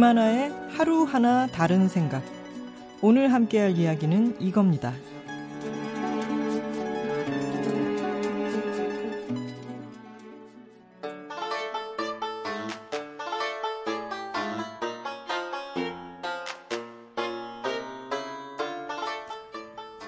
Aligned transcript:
김하나의 0.00 0.50
하루하나 0.70 1.46
다른 1.48 1.86
생각. 1.86 2.22
오늘 3.02 3.34
함께할 3.34 3.76
이야기는 3.76 4.40
이겁니다. 4.40 4.94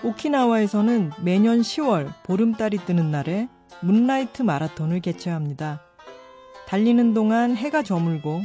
오키나와에서는 0.03 1.11
매년 1.23 1.61
10월 1.61 2.15
보름달이 2.23 2.79
뜨는 2.87 3.11
날에 3.11 3.51
문라이트 3.83 4.41
마라톤을 4.41 5.01
개최합니다. 5.01 5.83
달리는 6.67 7.12
동안 7.12 7.55
해가 7.55 7.83
저물고 7.83 8.41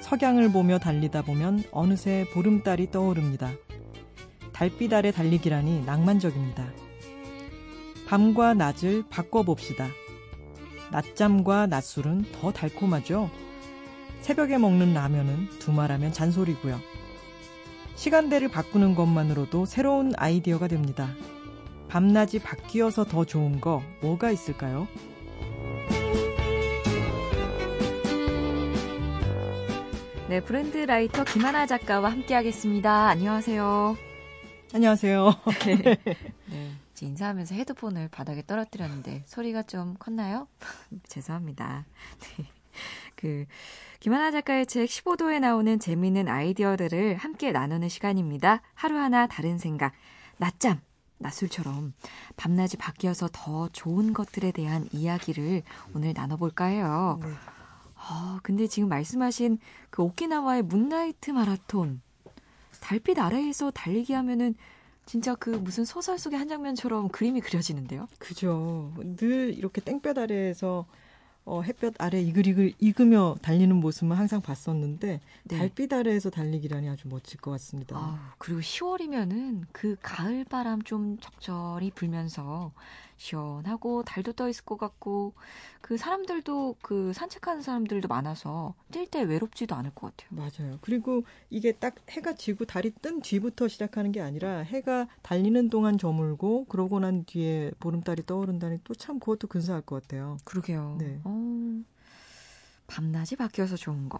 석양을 0.00 0.52
보며 0.52 0.78
달리다 0.78 1.22
보면 1.22 1.64
어느새 1.72 2.26
보름달이 2.32 2.90
떠오릅니다. 2.90 3.52
달빛 4.52 4.92
아래 4.92 5.10
달리기라니 5.10 5.84
낭만적입니다. 5.84 6.66
밤과 8.06 8.54
낮을 8.54 9.04
바꿔봅시다. 9.10 9.88
낮잠과 10.92 11.66
낮술은 11.66 12.26
더 12.32 12.52
달콤하죠? 12.52 13.30
새벽에 14.20 14.58
먹는 14.58 14.94
라면은 14.94 15.48
두말하면 15.58 16.12
잔소리고요. 16.12 16.80
시간대를 17.96 18.48
바꾸는 18.48 18.94
것만으로도 18.94 19.66
새로운 19.66 20.12
아이디어가 20.16 20.68
됩니다. 20.68 21.14
밤낮이 21.88 22.40
바뀌어서 22.40 23.04
더 23.04 23.24
좋은 23.24 23.60
거 23.60 23.82
뭐가 24.00 24.30
있을까요? 24.30 24.86
네, 30.28 30.40
브랜드 30.40 30.76
라이터 30.78 31.22
김하나 31.22 31.66
작가와 31.66 32.10
함께하겠습니다. 32.10 33.06
안녕하세요. 33.06 33.96
안녕하세요. 34.74 35.30
네. 35.64 35.76
네. 36.50 36.72
인사하면서 37.00 37.54
헤드폰을 37.54 38.08
바닥에 38.08 38.42
떨어뜨렸는데 38.44 39.22
소리가 39.26 39.62
좀 39.62 39.94
컸나요? 40.00 40.48
죄송합니다. 41.06 41.86
네. 42.38 42.44
그 43.14 43.46
김하나 44.00 44.32
작가의 44.32 44.66
책 44.66 44.86
15도에 44.88 45.38
나오는 45.38 45.78
재미있는 45.78 46.26
아이디어들을 46.26 47.14
함께 47.16 47.52
나누는 47.52 47.88
시간입니다. 47.88 48.62
하루하나 48.74 49.28
다른 49.28 49.58
생각. 49.58 49.92
낮잠, 50.38 50.80
낮술처럼 51.18 51.94
밤낮이 52.36 52.76
바뀌어서 52.78 53.28
더 53.32 53.68
좋은 53.68 54.12
것들에 54.12 54.50
대한 54.50 54.88
이야기를 54.90 55.62
오늘 55.94 56.14
나눠볼까 56.14 56.64
해요. 56.64 57.20
네. 57.22 57.28
아, 58.08 58.38
근데 58.42 58.66
지금 58.66 58.88
말씀하신 58.88 59.58
그 59.90 60.02
오키나와의 60.02 60.62
문라이트 60.62 61.30
마라톤. 61.30 62.00
달빛 62.80 63.18
아래에서 63.18 63.70
달리기 63.70 64.12
하면은 64.12 64.54
진짜 65.06 65.34
그 65.34 65.50
무슨 65.50 65.84
소설 65.84 66.18
속의 66.18 66.38
한 66.38 66.48
장면처럼 66.48 67.08
그림이 67.08 67.40
그려지는데요? 67.40 68.08
그죠. 68.18 68.92
늘 69.16 69.54
이렇게 69.56 69.80
땡볕 69.80 70.18
아래에서 70.18 70.86
어, 71.44 71.62
햇볕 71.62 71.94
아래 71.98 72.20
이글이글 72.20 72.74
익으며 72.80 73.36
달리는 73.40 73.74
모습은 73.76 74.16
항상 74.16 74.40
봤었는데 74.40 75.20
네. 75.44 75.58
달빛 75.58 75.92
아래에서 75.92 76.28
달리기라니 76.28 76.88
아주 76.88 77.06
멋질 77.08 77.40
것 77.40 77.52
같습니다. 77.52 77.96
아, 77.96 78.34
그리고 78.38 78.60
10월이면은 78.60 79.62
그 79.70 79.96
가을 80.02 80.44
바람 80.44 80.82
좀 80.82 81.18
적절히 81.18 81.92
불면서 81.92 82.72
시원하고 83.16 84.02
달도 84.02 84.32
떠 84.34 84.48
있을 84.48 84.64
것 84.64 84.76
같고 84.78 85.32
그 85.80 85.96
사람들도 85.96 86.76
그 86.82 87.12
산책하는 87.14 87.62
사람들도 87.62 88.08
많아서 88.08 88.74
뛸 88.92 89.10
때 89.10 89.22
외롭지도 89.22 89.74
않을 89.74 89.92
것 89.94 90.14
같아요. 90.16 90.48
맞아요. 90.60 90.78
그리고 90.82 91.22
이게 91.48 91.72
딱 91.72 91.94
해가 92.10 92.34
지고 92.34 92.64
달이 92.64 92.92
뜬 93.02 93.20
뒤부터 93.20 93.68
시작하는 93.68 94.12
게 94.12 94.20
아니라 94.20 94.58
해가 94.58 95.08
달리는 95.22 95.70
동안 95.70 95.96
저물고 95.98 96.66
그러고 96.66 97.00
난 97.00 97.24
뒤에 97.24 97.72
보름달이 97.80 98.26
떠오른다니 98.26 98.80
또 98.84 98.94
참 98.94 99.18
그것도 99.20 99.46
근사할 99.48 99.82
것 99.82 100.02
같아요. 100.02 100.36
그러게요. 100.44 100.96
네. 100.98 101.20
어, 101.24 101.82
밤낮이 102.86 103.36
바뀌어서 103.36 103.76
좋은 103.76 104.08
거. 104.08 104.18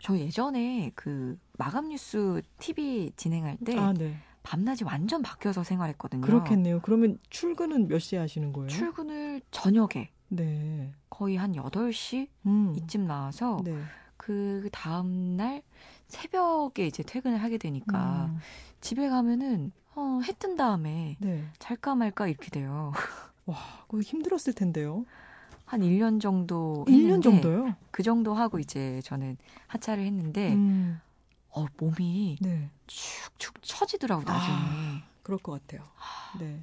저 0.00 0.16
예전에 0.18 0.92
그 0.94 1.38
마감 1.58 1.88
뉴스 1.88 2.42
TV 2.58 3.12
진행할 3.16 3.56
때 3.64 3.78
아, 3.78 3.92
네. 3.92 4.16
밤낮이 4.46 4.84
완전 4.84 5.22
바뀌어서 5.22 5.64
생활했거든요. 5.64 6.20
그렇겠네요. 6.20 6.78
그러면 6.82 7.18
출근은 7.30 7.88
몇 7.88 7.98
시에 7.98 8.18
하시는 8.20 8.52
거예요? 8.52 8.68
출근을 8.68 9.40
저녁에. 9.50 10.10
네. 10.28 10.92
거의 11.10 11.34
한 11.36 11.52
8시 11.56 12.28
음. 12.46 12.72
이쯤 12.76 13.06
나와서 13.08 13.60
네. 13.64 13.76
그 14.16 14.68
다음 14.72 15.36
날 15.36 15.62
새벽에 16.06 16.86
이제 16.86 17.02
퇴근을 17.02 17.42
하게 17.42 17.58
되니까 17.58 18.26
음. 18.30 18.38
집에 18.80 19.08
가면은 19.08 19.72
어, 19.96 20.20
해 20.24 20.32
뜬 20.34 20.54
다음에 20.56 21.16
네. 21.20 21.42
잘까 21.58 21.96
말까 21.96 22.28
이렇게 22.28 22.48
돼요. 22.50 22.92
와, 23.46 23.56
그거 23.88 24.00
힘들었을 24.00 24.52
텐데요. 24.54 25.04
한 25.64 25.80
1년 25.80 26.20
정도 26.20 26.84
1년 26.88 27.20
정도요? 27.20 27.74
그 27.90 28.04
정도 28.04 28.34
하고 28.34 28.60
이제 28.60 29.00
저는 29.02 29.36
하차를 29.66 30.04
했는데 30.04 30.52
음. 30.54 31.00
어, 31.56 31.66
몸이 31.78 32.36
네. 32.40 32.70
축축 32.86 33.62
처지더라고 33.62 34.22
아, 34.30 34.32
나중에. 34.32 34.56
아, 34.58 35.02
그럴 35.22 35.38
것 35.38 35.52
같아요. 35.52 35.88
네. 36.38 36.60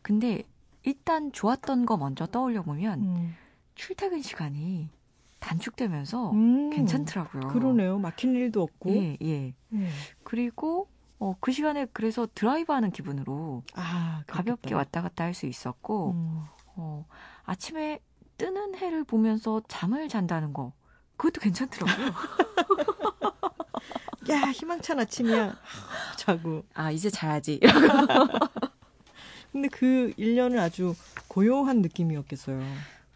근데 0.00 0.42
일단 0.82 1.30
좋았던 1.32 1.86
거 1.86 1.96
먼저 1.96 2.26
떠올려 2.26 2.62
보면 2.62 3.00
음. 3.02 3.36
출퇴근 3.74 4.22
시간이 4.22 4.88
단축되면서 5.38 6.30
음, 6.32 6.70
괜찮더라고요. 6.70 7.48
그러네요. 7.48 7.98
막힐 7.98 8.34
일도 8.34 8.62
없고. 8.62 8.90
예, 8.90 9.16
예. 9.22 9.54
음. 9.72 9.88
그리고 10.24 10.88
어, 11.18 11.36
그 11.40 11.52
시간에 11.52 11.86
그래서 11.92 12.26
드라이브 12.34 12.72
하는 12.72 12.90
기분으로 12.90 13.62
아, 13.74 14.24
가볍게 14.26 14.74
왔다 14.74 15.02
갔다 15.02 15.24
할 15.24 15.34
수 15.34 15.46
있었고, 15.46 16.10
음. 16.12 16.42
어, 16.74 17.06
아침에 17.44 18.00
뜨는 18.38 18.74
해를 18.76 19.04
보면서 19.04 19.62
잠을 19.68 20.08
잔다는 20.08 20.52
거, 20.52 20.72
그것도 21.16 21.40
괜찮더라고요. 21.40 22.06
야, 24.30 24.50
희망찬 24.52 24.98
아침이야. 25.00 25.56
자고. 26.16 26.64
아, 26.74 26.90
이제 26.90 27.10
자야지. 27.10 27.60
근데 29.52 29.68
그 29.68 30.12
1년은 30.18 30.58
아주 30.58 30.94
고요한 31.28 31.82
느낌이었겠어요. 31.82 32.62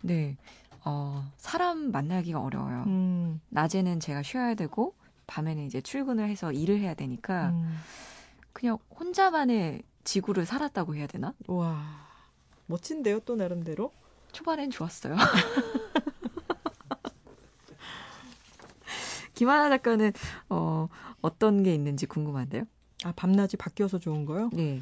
네. 0.03 0.37
어, 0.85 1.31
사람 1.39 1.91
만나기가 1.91 2.41
어려워요. 2.41 2.85
음. 2.87 3.41
낮에는 3.49 4.01
제가 4.01 4.23
쉬어야 4.23 4.55
되고, 4.55 4.95
밤에는 5.27 5.65
이제 5.65 5.81
출근을 5.81 6.29
해서 6.29 6.53
일을 6.53 6.79
해야 6.79 6.95
되니까, 6.95 7.49
음. 7.51 7.79
그냥 8.53 8.79
혼자만의 8.99 9.83
지구를 10.05 10.47
살았다고 10.47 10.95
해야 10.95 11.07
되나? 11.07 11.35
와. 11.47 12.07
멋진데요, 12.67 13.21
또 13.21 13.37
나름대로? 13.37 13.93
초반엔 14.33 14.71
좋았어요. 14.71 15.17
김하나 19.37 19.69
작가는 19.69 20.13
어, 20.49 20.89
어떤 21.21 21.63
게 21.63 21.73
있는지 21.73 22.07
궁금한데요. 22.07 22.65
아, 23.05 23.13
밤낮이 23.13 23.57
바뀌어서 23.59 23.99
좋은 23.99 24.25
거요? 24.25 24.51
네. 24.53 24.81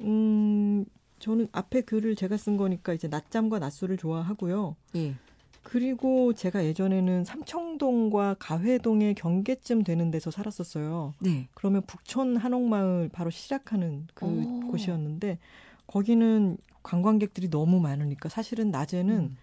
음, 0.00 0.84
저는 1.18 1.48
앞에 1.50 1.80
글을 1.80 2.14
제가 2.14 2.36
쓴 2.36 2.56
거니까 2.56 2.92
이제 2.92 3.08
낮잠과 3.08 3.58
낮술을 3.58 3.96
좋아하고요. 3.96 4.76
예. 4.96 5.14
그리고 5.62 6.34
제가 6.34 6.64
예전에는 6.66 7.24
삼청동과 7.24 8.36
가회동의 8.38 9.14
경계쯤 9.14 9.82
되는 9.82 10.10
데서 10.10 10.30
살았었어요. 10.30 11.14
네. 11.20 11.48
그러면 11.54 11.80
북촌 11.86 12.36
한옥마을 12.36 13.08
바로 13.10 13.30
시작하는 13.30 14.06
그 14.12 14.26
오. 14.26 14.68
곳이었는데 14.68 15.38
거기는 15.86 16.58
관광객들이 16.82 17.48
너무 17.48 17.80
많으니까 17.80 18.28
사실은 18.28 18.70
낮에는 18.70 19.14
음. 19.14 19.36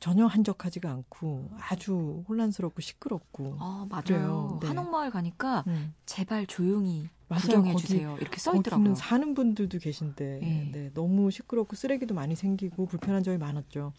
전혀 0.00 0.26
한적하지가 0.26 0.90
않고 0.90 1.50
아주 1.60 2.24
혼란스럽고 2.28 2.80
시끄럽고. 2.80 3.56
아 3.60 3.86
맞아요. 3.88 4.58
네. 4.62 4.68
한옥마을 4.68 5.10
가니까 5.10 5.62
음. 5.66 5.94
제발 6.06 6.46
조용히 6.46 7.08
맞아요. 7.28 7.42
구경해 7.42 7.72
거기, 7.72 7.86
주세요. 7.86 8.16
이렇게 8.20 8.38
써 8.38 8.56
있더라고요. 8.56 8.94
사는 8.94 9.34
분들도 9.34 9.78
계신데 9.78 10.38
네. 10.42 10.70
네. 10.72 10.90
너무 10.94 11.30
시끄럽고 11.30 11.76
쓰레기도 11.76 12.14
많이 12.14 12.34
생기고 12.34 12.86
불편한 12.86 13.22
점이 13.22 13.36
많았죠. 13.38 13.92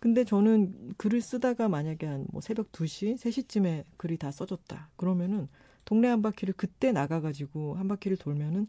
근데 0.00 0.24
저는 0.24 0.94
글을 0.96 1.20
쓰다가 1.20 1.68
만약에 1.68 2.06
한 2.06 2.26
뭐 2.32 2.40
새벽 2.40 2.72
2시, 2.72 3.16
3시쯤에 3.18 3.84
글이 3.98 4.16
다 4.18 4.30
써졌다. 4.30 4.88
그러면은 4.96 5.48
동네 5.84 6.08
한 6.08 6.22
바퀴를 6.22 6.54
그때 6.56 6.90
나가가지고 6.90 7.74
한 7.76 7.86
바퀴를 7.88 8.16
돌면은 8.16 8.66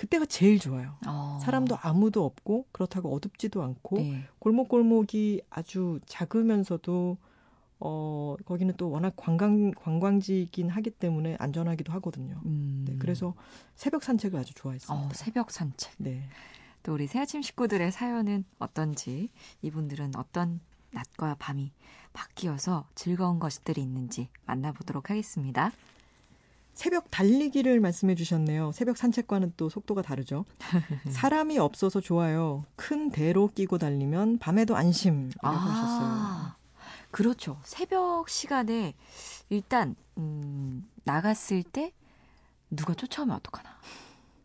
그때가 0.00 0.24
제일 0.24 0.58
좋아요. 0.58 0.96
어. 1.06 1.38
사람도 1.42 1.76
아무도 1.82 2.24
없고 2.24 2.64
그렇다고 2.72 3.14
어둡지도 3.14 3.62
않고 3.62 3.96
네. 3.98 4.24
골목골목이 4.38 5.42
아주 5.50 6.00
작으면서도 6.06 7.18
어 7.80 8.36
거기는 8.46 8.72
또 8.78 8.90
워낙 8.90 9.12
관광 9.16 9.72
관광지이긴 9.72 10.70
하기 10.70 10.90
때문에 10.92 11.36
안전하기도 11.38 11.92
하거든요. 11.94 12.40
음. 12.46 12.86
네, 12.88 12.96
그래서 12.98 13.34
새벽 13.74 14.02
산책을 14.02 14.38
아주 14.40 14.54
좋아했습니다. 14.54 15.06
어, 15.06 15.10
새벽 15.12 15.50
산책. 15.50 15.92
네. 15.98 16.22
또 16.82 16.94
우리 16.94 17.06
새아침 17.06 17.42
식구들의 17.42 17.92
사연은 17.92 18.46
어떤지 18.58 19.28
이분들은 19.60 20.12
어떤 20.16 20.60
낮과 20.92 21.36
밤이 21.38 21.72
바뀌어서 22.14 22.86
즐거운 22.94 23.38
것들이 23.38 23.82
있는지 23.82 24.28
만나보도록 24.46 25.10
하겠습니다. 25.10 25.72
새벽 26.80 27.10
달리기를 27.10 27.78
말씀해 27.78 28.14
주셨네요. 28.14 28.72
새벽 28.72 28.96
산책과는 28.96 29.52
또 29.58 29.68
속도가 29.68 30.00
다르죠. 30.00 30.46
사람이 31.10 31.58
없어서 31.58 32.00
좋아요. 32.00 32.64
큰 32.74 33.10
대로 33.10 33.48
끼고 33.48 33.76
달리면 33.76 34.38
밤에도 34.38 34.76
안심이라고 34.76 35.46
아, 35.46 35.50
하셨어요. 35.50 36.52
그렇죠. 37.10 37.60
새벽 37.64 38.30
시간에 38.30 38.94
일단 39.50 39.94
음, 40.16 40.88
나갔을 41.04 41.62
때 41.64 41.92
누가 42.70 42.94
쫓아오면 42.94 43.36
어떡하나. 43.36 43.68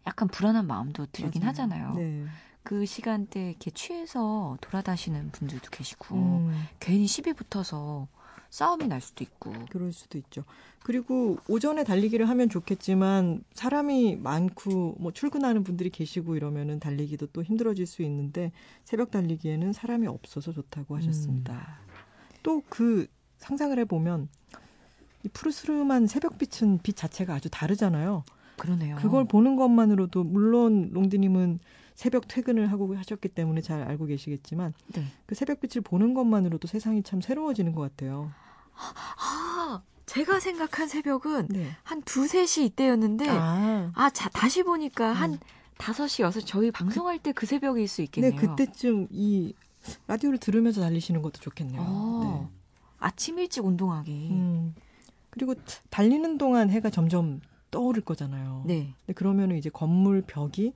약간 0.06 0.28
불안한 0.28 0.68
마음도 0.68 1.06
들긴 1.14 1.40
맞아요. 1.40 1.50
하잖아요. 1.52 1.94
네. 1.94 2.26
그 2.64 2.86
시간대 2.86 3.52
이렇게 3.52 3.72
취해서 3.72 4.58
돌아다시는 4.60 5.32
분들도 5.32 5.70
계시고 5.70 6.16
음. 6.16 6.68
괜히 6.82 7.08
시비 7.08 7.32
붙어서 7.32 8.10
싸움이 8.56 8.88
날 8.88 9.02
수도 9.02 9.24
있고. 9.26 9.52
그럴 9.70 9.92
수도 9.92 10.18
있죠. 10.18 10.46
그리고 10.82 11.38
오전에 11.50 11.84
달리기를 11.84 12.30
하면 12.30 12.48
좋겠지만 12.48 13.44
사람이 13.54 14.16
많고 14.16 14.96
뭐 14.98 15.12
출근하는 15.12 15.66
분들이 15.66 15.90
계시고 15.90 16.38
이러면은 16.38 16.80
달리기도 16.80 17.28
또 17.28 17.44
힘들어질 17.44 17.86
수 17.86 18.02
있는데 18.04 18.54
새벽 18.86 19.12
달리기에는 19.12 19.74
사람이 19.74 20.08
없어서 20.08 20.54
좋다고 20.54 20.96
하셨습니다. 20.96 21.54
음. 21.54 22.40
또그 22.44 23.08
상상을 23.40 23.78
해보면 23.80 24.30
이 25.24 25.28
푸르스름한 25.30 26.08
새벽빛은 26.08 26.80
빛 26.82 26.96
자체가 26.96 27.34
아주 27.34 27.50
다르잖아요. 27.50 28.24
그러네요. 28.56 28.96
그걸 28.96 29.26
보는 29.26 29.58
것만으로도 29.58 30.24
물론 30.24 30.92
롱디님은 30.94 31.60
새벽 31.94 32.30
퇴근을 32.30 32.72
하고 32.72 32.96
하셨기 32.96 33.30
때문에 33.30 33.60
잘 33.60 33.82
알고 33.82 34.06
계시겠지만 34.06 34.74
네. 34.94 35.04
그 35.26 35.36
새벽빛을 35.36 35.82
보는 35.82 36.14
것만으로도 36.14 36.70
세상이 36.70 37.04
참 37.04 37.20
새로워지는 37.20 37.74
것 37.74 37.82
같아요. 37.82 38.32
아, 38.76 39.82
제가 40.06 40.40
생각한 40.40 40.88
새벽은 40.88 41.48
네. 41.50 41.72
한 41.84 42.02
두세 42.04 42.46
시 42.46 42.66
이때였는데 42.66 43.28
아, 43.30 43.92
아 43.96 44.10
자, 44.10 44.30
다시 44.30 44.64
보니까 44.64 45.12
한 45.12 45.34
음. 45.34 45.40
다섯 45.78 46.08
시 46.08 46.22
여섯 46.22 46.42
저희 46.42 46.72
방송할 46.72 47.20
때 47.20 47.34
그 47.34 47.46
새벽일 47.46 47.88
수 47.88 48.02
있겠네요. 48.02 48.32
네, 48.32 48.48
그때쯤 48.48 49.08
이 49.12 49.54
라디오를 50.08 50.40
들으면서 50.40 50.82
달리시는 50.82 51.22
것도 51.22 51.40
좋겠네요. 51.42 51.82
아, 51.82 52.22
네. 52.24 52.48
아침 53.00 53.40
일찍 53.40 53.66
운동하기. 53.66 54.30
음. 54.32 54.76
그리고 55.30 55.54
달리는 55.90 56.38
동안 56.38 56.70
해가 56.70 56.90
점점 56.90 57.42
떠오를 57.72 58.04
거잖아요. 58.04 58.64
네. 58.66 58.94
근데 59.06 59.14
그러면 59.14 59.52
은 59.52 59.58
이제 59.58 59.70
건물 59.70 60.22
벽이 60.22 60.74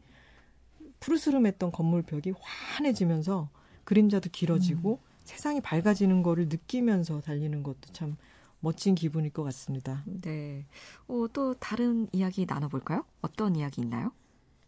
푸르스름했던 1.00 1.72
건물 1.72 2.02
벽이 2.02 2.34
환해지면서 2.40 3.50
그림자도 3.86 4.30
길어지고 4.32 5.00
음. 5.02 5.09
세상이 5.30 5.62
밝아지는 5.62 6.24
거를 6.24 6.50
느끼면서 6.50 7.22
달리는 7.22 7.62
것도 7.62 7.94
참 7.94 8.18
멋진 8.62 8.96
기분일 8.96 9.32
것 9.32 9.44
같습니다. 9.44 10.04
네. 10.06 10.66
어, 11.08 11.28
또 11.32 11.54
다른 11.54 12.08
이야기 12.12 12.48
나눠볼까요? 12.48 13.06
어떤 13.22 13.56
이야기 13.56 13.82
있나요? 13.82 14.12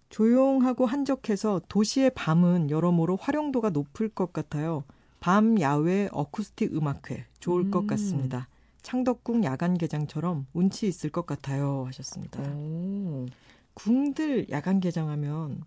조용하고 0.10 0.86
한적해서 0.86 1.62
도시의 1.68 2.12
밤은 2.13 2.69
여러모로 2.69 3.16
활용도가 3.16 3.72
높을 3.72 4.08
것 4.10 4.34
같아요. 4.34 4.84
밤 5.19 5.60
야외 5.60 6.10
어쿠스틱 6.12 6.75
음악회 6.75 7.25
좋을 7.40 7.63
음. 7.63 7.72
것 7.72 7.88
같습니다. 7.88 8.48
창덕궁 8.84 9.44
야간 9.44 9.78
개장처럼 9.78 10.46
운치 10.54 10.88
있을 10.88 11.10
것 11.10 11.25
같아요 11.25 11.86
하셨습니다. 11.88 12.40
오. 12.44 13.25
궁들 13.74 14.50
야간 14.52 14.80
개장하면 14.80 15.63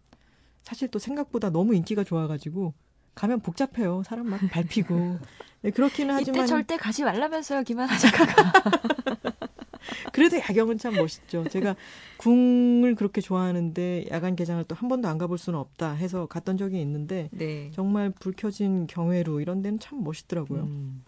사실 0.63 0.89
또 0.89 1.01
생각보다 1.01 1.51
너무 1.51 1.75
인기가 1.75 2.05
좋아가지고 2.05 2.75
가면 3.15 3.41
복잡해요. 3.41 4.03
사람 4.05 4.29
막 4.29 4.41
밟히고. 4.51 5.19
네, 5.63 5.71
그렇기는 5.71 6.15
하지만 6.15 6.41
이때 6.41 6.47
절대 6.47 6.77
가지 6.77 7.05
말라면서요, 7.05 7.63
김하나 7.63 7.97
작가가. 7.97 8.53
그래도 10.13 10.37
야경은 10.39 10.79
참 10.79 10.95
멋있죠. 10.95 11.45
제가 11.49 11.77
궁을 12.19 12.95
그렇게 12.95 13.21
좋아하는데 13.21 14.07
야간 14.11 14.37
개장을 14.37 14.63
또 14.65 14.75
한 14.75 14.89
번도 14.89 15.09
안 15.09 15.19
가볼 15.19 15.39
수는 15.39 15.59
없다 15.59 15.93
해서 15.93 16.27
갔던 16.27 16.57
적이 16.57 16.81
있는데 16.81 17.29
네. 17.33 17.71
정말 17.75 18.11
불 18.11 18.33
켜진 18.37 18.87
경회로 18.87 19.41
이런 19.41 19.63
데는 19.63 19.79
참 19.79 20.03
멋있더라고요. 20.05 20.63
음. 20.63 21.05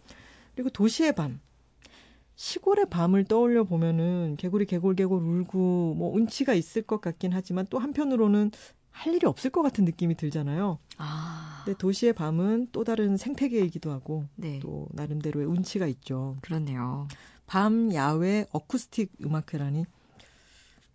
그리고 0.55 0.71
도시의 0.71 1.15
밤. 1.15 1.41
시골의 2.37 2.87
밤을 2.91 3.25
떠올려 3.25 3.65
보면은 3.65 4.37
개구리 4.39 4.67
개골개골 4.67 5.23
울고 5.23 5.95
뭐 5.97 6.15
운치가 6.15 6.53
있을 6.53 6.83
것 6.83 7.01
같긴 7.01 7.33
하지만 7.33 7.67
또 7.71 7.79
한편으로는 7.79 8.51
할 8.97 9.15
일이 9.15 9.27
없을 9.27 9.51
것 9.51 9.63
같은 9.63 9.85
느낌이 9.85 10.17
들잖아요. 10.17 10.79
아. 10.97 11.63
근데 11.65 11.77
도시의 11.77 12.15
밤은 12.15 12.69
또 12.73 12.83
다른 12.83 13.19
생태계이기도 13.19 13.91
하고 13.91 14.25
네. 14.37 14.59
또 14.61 14.89
나름대로의 14.93 15.47
운치가 15.47 15.87
있죠. 15.87 16.37
그렇네요. 16.41 17.07
밤 17.47 17.93
야외 17.93 18.47
어쿠스틱 18.53 19.13
음악회라니 19.23 19.85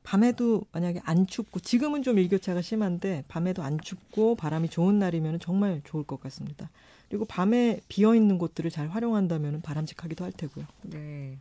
밤에도 0.03 0.63
만약에 0.71 0.99
안 1.03 1.27
춥고 1.27 1.59
지금은 1.59 2.01
좀 2.01 2.17
일교차가 2.17 2.63
심한데 2.63 3.23
밤에도 3.27 3.61
안 3.61 3.79
춥고 3.79 4.35
바람이 4.35 4.69
좋은 4.69 4.97
날이면 4.97 5.39
정말 5.39 5.81
좋을 5.83 6.03
것 6.03 6.19
같습니다. 6.21 6.71
그리고 7.07 7.25
밤에 7.25 7.81
비어 7.87 8.15
있는 8.15 8.39
곳들을 8.39 8.71
잘 8.71 8.87
활용한다면 8.87 9.61
바람직하기도 9.61 10.25
할 10.25 10.31
테고요. 10.31 10.65
네. 10.81 11.37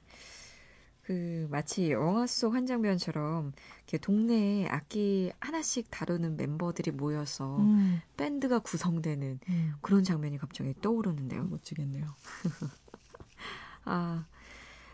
그 1.11 1.49
마치 1.51 1.91
영화 1.91 2.25
속 2.25 2.55
한 2.55 2.67
장면처럼 2.67 3.53
이렇게 3.79 3.99
동네에 3.99 4.69
악기 4.69 5.33
하나씩 5.41 5.91
다루는 5.91 6.37
멤버들이 6.37 6.93
모여서 6.93 7.57
음. 7.57 8.01
밴드가 8.17 8.61
구성되는 8.61 9.41
음. 9.49 9.73
그런 9.81 10.05
장면이 10.05 10.39
갑자기 10.39 10.73
떠오르는데요. 10.81 11.43
멋지겠네요. 11.51 12.07
아, 13.87 14.25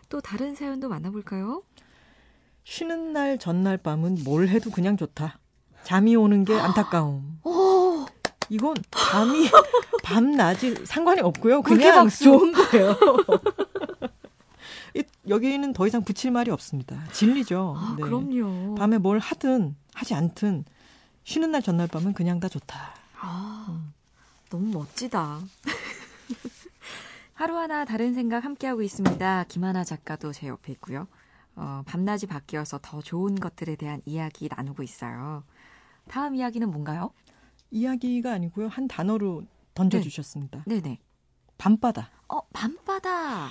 또 0.09 0.19
다른 0.19 0.55
사연도 0.55 0.89
만나볼까요? 0.89 1.61
쉬는 2.63 3.13
날 3.13 3.37
전날 3.37 3.77
밤은 3.77 4.23
뭘 4.23 4.47
해도 4.47 4.71
그냥 4.71 4.97
좋다. 4.97 5.37
잠이 5.83 6.15
오는 6.15 6.45
게 6.45 6.59
안타까움. 6.59 7.41
오. 7.43 8.07
이건 8.49 8.73
밤이 8.89 9.49
밤 10.03 10.31
낮이 10.31 10.83
상관이 10.83 11.21
없고요. 11.21 11.61
그냥 11.61 12.09
좋은 12.09 12.53
거예요. 12.53 12.95
여기는 15.27 15.73
더 15.73 15.87
이상 15.87 16.03
붙일 16.03 16.31
말이 16.31 16.51
없습니다. 16.51 17.03
진리죠. 17.11 17.75
아, 17.77 17.95
네. 17.97 18.03
그럼요. 18.03 18.75
밤에 18.75 18.97
뭘 18.97 19.19
하든 19.19 19.75
하지 19.93 20.13
않든 20.13 20.65
쉬는 21.23 21.51
날 21.51 21.61
전날 21.61 21.87
밤은 21.87 22.13
그냥 22.13 22.39
다 22.39 22.47
좋다. 22.47 22.93
아, 23.19 23.65
음. 23.69 23.93
너무 24.49 24.71
멋지다. 24.71 25.39
하루하나 27.33 27.85
다른 27.85 28.13
생각 28.13 28.45
함께하고 28.45 28.81
있습니다. 28.81 29.45
김하나 29.47 29.83
작가도 29.83 30.31
제 30.31 30.47
옆에 30.47 30.71
있고요. 30.73 31.07
어, 31.55 31.83
밤낮이 31.85 32.27
바뀌어서 32.27 32.79
더 32.81 33.01
좋은 33.01 33.35
것들에 33.35 33.75
대한 33.75 34.01
이야기 34.05 34.49
나누고 34.49 34.83
있어요. 34.83 35.43
다음 36.07 36.35
이야기는 36.35 36.69
뭔가요? 36.69 37.11
이야기가 37.71 38.31
아니고요. 38.31 38.69
한 38.69 38.87
단어로 38.87 39.43
던져주셨습니다. 39.73 40.63
네. 40.65 40.81
네네. 40.81 40.99
밤바다. 41.57 42.09
어, 42.29 42.41
밤바다. 42.53 43.49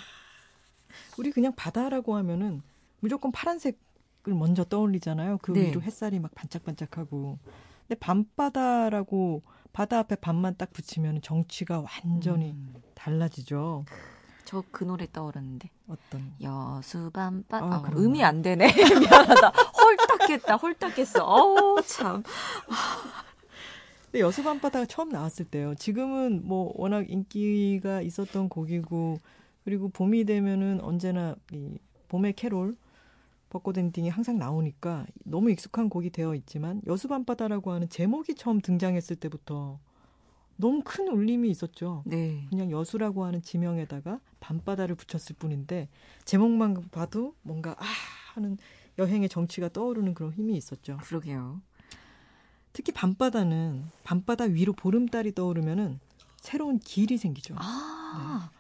우리 1.18 1.30
그냥 1.30 1.52
바다라고 1.54 2.16
하면은 2.16 2.62
무조건 3.00 3.32
파란색을 3.32 4.34
먼저 4.34 4.64
떠올리잖아요. 4.64 5.38
그 5.42 5.52
네. 5.52 5.68
위로 5.68 5.82
햇살이 5.82 6.18
막 6.18 6.34
반짝반짝하고. 6.34 7.38
근데 7.86 7.98
밤바다라고 8.00 9.42
바다 9.72 9.98
앞에 9.98 10.16
밤만 10.16 10.56
딱 10.56 10.72
붙이면 10.72 11.22
정취가 11.22 11.84
완전히 11.84 12.52
음. 12.52 12.74
달라지죠. 12.94 13.84
저그 14.46 14.84
노래 14.84 15.06
떠오르는데. 15.12 15.70
어떤? 15.88 16.32
여수밤바. 16.40 17.58
아, 17.58 17.62
어, 17.62 17.90
음이 17.96 18.24
안 18.24 18.42
되네. 18.42 18.66
미안하다. 19.00 19.48
홀딱했다. 19.50 20.56
홀딱했어. 20.56 21.24
어우, 21.24 21.82
참. 21.82 22.22
근데 24.06 24.20
여수밤바다가 24.20 24.86
처음 24.86 25.10
나왔을 25.10 25.44
때요. 25.44 25.74
지금은 25.74 26.42
뭐 26.46 26.72
워낙 26.76 27.10
인기가 27.10 28.00
있었던 28.00 28.48
곡이고 28.48 29.18
그리고 29.66 29.88
봄이 29.88 30.26
되면은 30.26 30.80
언제나 30.80 31.35
이 31.50 31.76
봄의 32.06 32.35
캐롤 32.35 32.76
벚꽃 33.50 33.76
엔딩이 33.76 34.08
항상 34.08 34.38
나오니까 34.38 35.06
너무 35.25 35.50
익숙한 35.50 35.88
곡이 35.88 36.11
되어 36.11 36.37
있지만 36.37 36.80
여수밤바다라고 36.87 37.73
하는 37.73 37.88
제목이 37.88 38.37
처음 38.37 38.61
등장했을 38.61 39.16
때부터 39.16 39.80
너무 40.54 40.82
큰 40.85 41.08
울림이 41.08 41.50
있었죠. 41.50 42.04
네. 42.06 42.46
그냥 42.49 42.70
여수라고 42.70 43.25
하는 43.25 43.42
지명에다가 43.42 44.20
밤바다를 44.38 44.94
붙였을 44.94 45.35
뿐인데 45.37 45.88
제목만 46.25 46.88
봐도 46.92 47.35
뭔가 47.42 47.73
아 47.73 47.85
하는 48.35 48.58
여행의 49.00 49.28
정치가 49.28 49.68
떠오르는 49.68 50.14
그런 50.14 50.32
힘이 50.32 50.56
있었죠. 50.56 50.99
그러게요. 51.02 51.61
특히 52.73 52.92
밤바다는 52.92 53.90
밤바다 54.04 54.44
위로 54.44 54.73
보름달이 54.75 55.35
떠오르면은 55.35 55.99
새로운 56.37 56.78
길이 56.78 57.18
생기죠. 57.18 57.56
아. 57.58 58.49
네. 58.52 58.56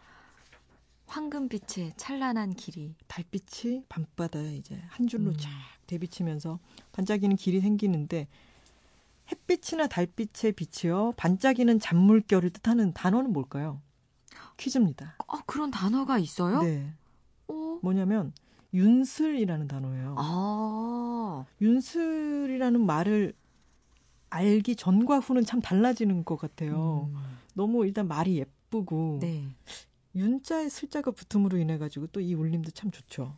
황금빛의 1.16 1.94
찬란한 1.96 2.52
길이 2.52 2.94
달빛이 3.06 3.84
밤바다에 3.88 4.54
이제 4.56 4.78
한 4.88 5.06
줄로 5.06 5.30
음. 5.30 5.36
쫙 5.38 5.48
대비치면서 5.86 6.58
반짝이는 6.92 7.36
길이 7.36 7.60
생기는데 7.60 8.28
햇빛이나 9.32 9.86
달빛의 9.86 10.52
빛이요 10.52 11.14
반짝이는 11.16 11.80
잔물결을 11.80 12.50
뜻하는 12.50 12.92
단어는 12.92 13.32
뭘까요? 13.32 13.80
퀴즈입니다. 14.58 15.16
아 15.26 15.42
그런 15.46 15.70
단어가 15.70 16.18
있어요? 16.18 16.60
네. 16.60 16.92
오. 17.48 17.76
어? 17.76 17.78
뭐냐면 17.82 18.34
윤슬이라는 18.74 19.68
단어예요. 19.68 20.16
아. 20.18 21.46
윤슬이라는 21.62 22.84
말을 22.84 23.32
알기 24.28 24.76
전과 24.76 25.20
후는 25.20 25.46
참 25.46 25.62
달라지는 25.62 26.26
것 26.26 26.36
같아요. 26.36 27.08
음. 27.10 27.38
너무 27.54 27.86
일단 27.86 28.06
말이 28.06 28.36
예쁘고 28.36 29.20
네. 29.22 29.48
윤자에 30.16 30.68
슬자가 30.68 31.10
붙음으로 31.12 31.58
인해 31.58 31.78
가지고 31.78 32.06
또 32.08 32.20
이 32.20 32.34
울림도 32.34 32.70
참 32.72 32.90
좋죠. 32.90 33.36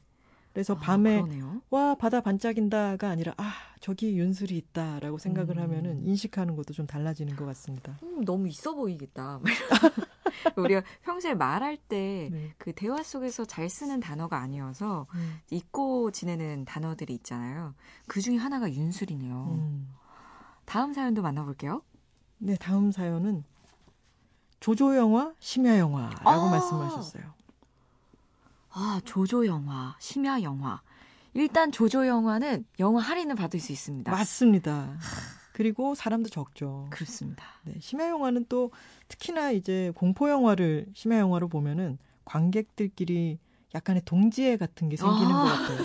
그래서 0.53 0.75
아, 0.75 0.79
밤에 0.79 1.21
그러네요. 1.23 1.61
와 1.71 1.95
바다 1.95 2.21
반짝인다가 2.21 3.09
아니라 3.11 3.35
아 3.37 3.53
저기 3.81 4.19
윤슬이 4.19 4.57
있다라고 4.57 5.19
생각을 5.19 5.59
음. 5.59 5.63
하면은 5.63 6.05
인식하는 6.05 6.57
것도 6.57 6.73
좀 6.73 6.87
달라지는 6.87 7.37
것 7.37 7.45
같습니다. 7.47 7.99
음, 8.03 8.25
너무 8.25 8.49
있어 8.49 8.75
보이겠다. 8.75 9.41
우리가 10.57 10.83
평소에 11.03 11.35
말할 11.35 11.77
때그 11.77 12.35
네. 12.35 12.55
그 12.59 12.73
대화 12.73 13.03
속에서 13.03 13.45
잘 13.45 13.69
쓰는 13.69 14.01
단어가 14.01 14.39
아니어서 14.41 15.07
음. 15.15 15.39
잊고 15.51 16.11
지내는 16.11 16.65
단어들이 16.65 17.13
있잖아요. 17.15 17.75
그 18.07 18.21
중에 18.21 18.37
하나가 18.37 18.71
윤술이네요. 18.73 19.55
음. 19.59 19.89
다음 20.65 20.93
사연도 20.93 21.23
만나볼게요. 21.23 21.83
네, 22.39 22.57
다음 22.57 22.91
사연은 22.91 23.45
조조 24.61 24.97
영화, 24.97 25.33
심야 25.39 25.79
영화라고 25.79 26.29
아~ 26.29 26.51
말씀하셨어요. 26.51 27.23
아, 28.71 29.01
조조 29.05 29.47
영화, 29.47 29.97
심야 30.01 30.43
영화. 30.43 30.81
일단 31.35 31.71
조조 31.71 32.07
영화는 32.07 32.65
영화 32.81 33.01
할인을 33.01 33.35
받을 33.35 33.61
수 33.61 33.73
있습니다. 33.73 34.11
맞습니다. 34.11 34.97
그리고 35.53 35.95
사람도 35.95 36.29
적죠. 36.29 36.87
그렇습니다. 36.91 37.45
네, 37.65 37.75
심야 37.81 38.09
영화는 38.09 38.47
또 38.49 38.71
특히나 39.09 39.51
이제 39.51 39.93
공포 39.95 40.31
영화를 40.31 40.87
심야 40.95 41.19
영화로 41.19 41.49
보면은 41.49 41.99
관객들끼리 42.25 43.39
약간의 43.75 44.03
동지애 44.05 44.57
같은 44.57 44.89
게 44.89 44.97
생기는 44.97 45.31
아~ 45.33 45.43
것 45.43 45.49
같아요. 45.51 45.79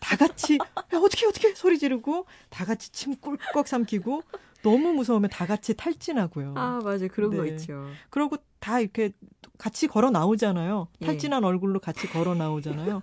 다 0.00 0.16
같이 0.16 0.58
야, 0.58 0.98
어떻게 0.98 1.26
어떻게 1.26 1.54
소리 1.54 1.78
지르고 1.78 2.26
다 2.50 2.64
같이 2.64 2.90
침 2.90 3.16
꿀꺽 3.16 3.68
삼키고 3.68 4.22
너무 4.62 4.92
무서우면 4.92 5.30
다 5.30 5.46
같이 5.46 5.74
탈진하고요. 5.76 6.54
아 6.56 6.80
맞아요 6.82 7.08
그런 7.10 7.30
네. 7.30 7.36
거 7.36 7.46
있죠. 7.46 7.84
그러고 8.10 8.36
다 8.60 8.78
이렇게 8.80 9.10
같이 9.58 9.86
걸어 9.88 10.10
나오잖아요. 10.10 10.88
예. 11.02 11.06
탈진한 11.06 11.44
얼굴로 11.44 11.80
같이 11.80 12.06
걸어 12.08 12.34
나오잖아요. 12.34 13.00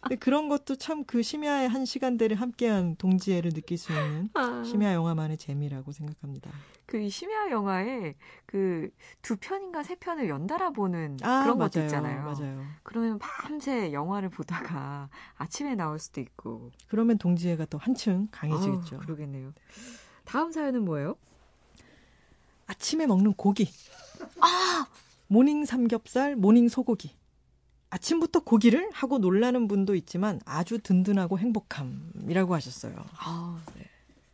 근데 0.00 0.16
그런 0.16 0.48
것도 0.48 0.76
참 0.76 1.04
그 1.04 1.22
심야의 1.22 1.68
한 1.68 1.84
시간대를 1.84 2.36
함께한 2.40 2.96
동지애를 2.96 3.52
느낄 3.52 3.76
수 3.78 3.92
있는 3.92 4.28
아. 4.34 4.62
심야 4.64 4.94
영화만의 4.94 5.36
재미라고 5.38 5.92
생각합니다. 5.92 6.50
그 6.86 7.08
심야 7.08 7.50
영화에 7.50 8.14
그 8.46 8.90
두 9.22 9.36
편인가 9.36 9.82
세 9.82 9.94
편을 9.96 10.28
연달아 10.28 10.70
보는 10.70 11.18
아, 11.22 11.42
그런 11.42 11.58
맞아요. 11.58 11.70
것도 11.70 11.80
있잖아요. 11.80 12.22
맞아요. 12.24 12.66
그러면 12.82 13.18
밤새 13.18 13.92
영화를 13.92 14.28
보다가 14.30 15.08
아침에 15.36 15.74
나올 15.74 15.98
수도 15.98 16.20
있고. 16.20 16.70
그러면 16.88 17.18
동지애가 17.18 17.66
또 17.66 17.78
한층 17.78 18.28
강해지겠죠. 18.30 18.96
아, 18.96 18.98
그러겠네요. 19.00 19.52
다음 20.30 20.52
사연은 20.52 20.84
뭐예요? 20.84 21.16
아침에 22.68 23.04
먹는 23.06 23.34
고기. 23.34 23.68
아! 24.40 24.86
morning 25.26 25.64
삼겹살, 25.64 26.36
morning 26.36 26.68
소고기. 26.68 27.10
아침부터 27.90 28.44
고기를 28.44 28.90
하고 28.92 29.18
놀라는 29.18 29.66
분도 29.66 29.96
있지만 29.96 30.40
아주 30.44 30.78
든든하고 30.78 31.40
행복함이라고 31.40 32.54
하셨어요. 32.54 32.94
아, 33.18 33.60
네. 33.74 33.84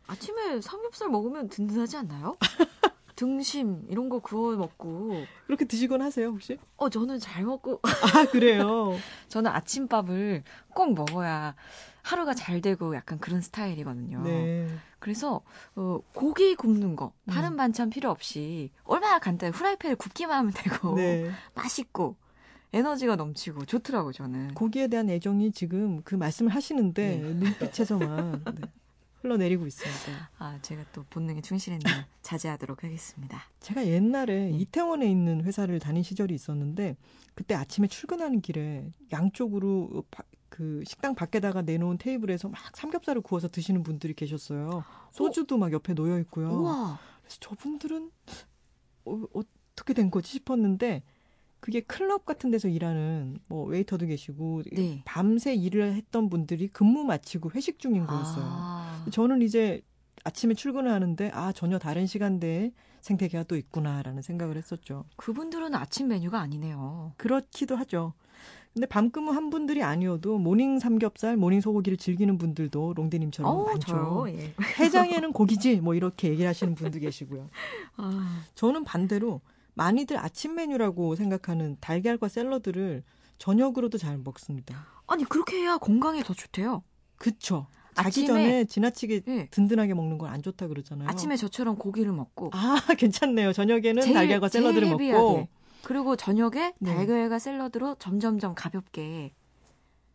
아침에 0.05 0.61
삼겹살 0.61 1.09
먹으면 1.09 1.49
든든하지 1.49 1.97
않나요? 1.97 2.37
등심 3.15 3.87
이런 3.89 4.07
거 4.07 4.19
구워 4.19 4.55
먹고 4.55 5.25
그렇게 5.47 5.65
드시곤 5.65 6.03
하세요 6.03 6.27
혹시? 6.27 6.59
어 6.75 6.87
저는 6.87 7.17
잘 7.19 7.43
먹고 7.43 7.81
아 7.81 8.25
그래요. 8.25 8.95
저는 9.29 9.49
아침밥을 9.49 10.43
꼭 10.75 10.93
먹어야 10.93 11.55
하루가 12.03 12.35
잘 12.35 12.61
되고 12.61 12.95
약간 12.95 13.17
그런 13.17 13.41
스타일이거든요. 13.41 14.21
네. 14.21 14.67
그래서 14.99 15.41
어, 15.75 15.99
고기 16.13 16.55
굽는 16.55 16.95
거 16.95 17.13
다른 17.27 17.51
음. 17.53 17.57
반찬 17.57 17.89
필요 17.89 18.09
없이 18.09 18.71
얼마나 18.83 19.19
간단해 19.19 19.51
후라이팬에 19.55 19.95
굽기만 19.95 20.37
하면 20.37 20.53
되고 20.53 20.95
네. 20.95 21.29
맛있고 21.55 22.15
에너지가 22.73 23.15
넘치고 23.15 23.65
좋더라고 23.65 24.11
저는. 24.11 24.53
고기에 24.53 24.87
대한 24.87 25.09
애정이 25.09 25.51
지금 25.51 26.01
그 26.03 26.15
말씀을 26.15 26.53
하시는데 26.53 27.17
네. 27.17 27.33
눈빛에서만 27.33 28.43
네. 28.59 28.67
흘러내리고 29.21 29.65
있습니다. 29.65 30.29
아, 30.37 30.59
제가 30.61 30.83
또 30.93 31.03
본능에 31.09 31.41
충실했네요. 31.41 32.03
자제하도록 32.21 32.83
하겠습니다. 32.83 33.41
제가 33.59 33.85
옛날에 33.87 34.51
네. 34.51 34.57
이태원에 34.57 35.09
있는 35.09 35.43
회사를 35.43 35.79
다닌 35.79 36.03
시절이 36.03 36.35
있었는데 36.35 36.97
그때 37.33 37.55
아침에 37.55 37.87
출근하는 37.87 38.41
길에 38.41 38.91
양쪽으로 39.11 40.03
그 40.49 40.83
식당 40.85 41.15
밖에다가 41.15 41.61
내놓은 41.61 41.97
테이블에서 41.97 42.49
막 42.49 42.59
삼겹살을 42.75 43.21
구워서 43.21 43.47
드시는 43.47 43.83
분들이 43.83 44.13
계셨어요. 44.13 44.83
소주도 45.11 45.55
어? 45.55 45.57
막 45.57 45.71
옆에 45.71 45.93
놓여 45.93 46.19
있고요. 46.19 46.49
우와. 46.49 46.99
그래서 47.21 47.37
저분들은 47.39 48.11
어, 49.05 49.23
어떻게 49.33 49.93
된 49.93 50.09
거지 50.11 50.31
싶었는데 50.31 51.03
그게 51.59 51.81
클럽 51.81 52.25
같은 52.25 52.51
데서 52.51 52.67
일하는 52.67 53.39
뭐 53.47 53.65
웨이터도 53.65 54.05
계시고 54.05 54.63
네. 54.73 55.01
밤새 55.05 55.55
일을 55.55 55.95
했던 55.95 56.29
분들이 56.29 56.67
근무 56.67 57.03
마치고 57.03 57.51
회식 57.55 57.79
중인 57.79 58.05
거였어요. 58.05 58.45
아. 58.45 59.05
저는 59.11 59.41
이제 59.41 59.81
아침에 60.23 60.53
출근을 60.53 60.91
하는데 60.91 61.31
아 61.33 61.51
전혀 61.51 61.79
다른 61.79 62.05
시간대에 62.05 62.71
생태계가 63.01 63.45
또 63.45 63.55
있구나라는 63.55 64.21
생각을 64.21 64.57
했었죠. 64.57 65.05
그분들은 65.15 65.73
아침 65.75 66.09
메뉴가 66.09 66.39
아니네요. 66.39 67.13
그렇기도 67.17 67.75
하죠. 67.77 68.13
근데 68.77 68.85
밤근무 68.85 69.31
한 69.31 69.49
분들이 69.49 69.81
아니어도 69.81 70.37
morning 70.37 70.77
삼겹살, 70.77 71.35
morning 71.35 71.61
소고기를 71.61 71.97
즐기는 71.97 72.37
분들도 72.37 72.93
롱대님처럼 72.95 73.51
어, 73.51 73.65
많죠. 73.65 73.87
저요? 73.87 74.25
예. 74.29 74.53
해장에는 74.79 75.33
고기지 75.33 75.77
뭐 75.81 75.95
이렇게 75.95 76.29
얘기하시는 76.29 76.75
분도 76.75 76.99
계시고요. 76.99 77.49
아. 77.95 78.43
저는 78.53 78.83
반대로 78.83 79.41
많이들 79.73 80.19
아침 80.19 80.53
메뉴라고 80.53 81.15
생각하는 81.15 81.77
달걀과 81.81 82.27
샐러드를 82.27 83.01
저녁으로도 83.39 83.97
잘 83.97 84.19
먹습니다. 84.19 84.85
아니 85.07 85.23
그렇게 85.23 85.55
해야 85.57 85.79
건강에 85.79 86.21
더 86.21 86.35
좋대요. 86.35 86.83
그쵸. 87.17 87.65
자기 87.95 88.27
전에 88.27 88.65
지나치게 88.65 89.21
네. 89.21 89.47
든든하게 89.49 89.95
먹는 89.95 90.19
건 90.19 90.29
안 90.29 90.43
좋다 90.43 90.67
그러잖아요. 90.67 91.09
아침에 91.09 91.35
저처럼 91.35 91.77
고기를 91.77 92.11
먹고. 92.11 92.51
아 92.53 92.77
괜찮네요. 92.95 93.53
저녁에는 93.53 94.03
제일, 94.03 94.13
달걀과 94.13 94.49
샐러드를 94.49 94.87
먹고. 94.89 95.47
그리고 95.83 96.15
저녁에 96.15 96.73
네. 96.79 96.95
달걀과 96.95 97.39
샐러드로 97.39 97.95
점점점 97.95 98.55
가볍게. 98.55 99.33